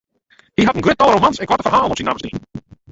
[0.55, 2.41] Hy hat in grut tal romans en koarte ferhalen op syn namme stean.